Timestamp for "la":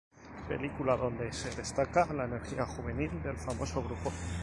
2.11-2.25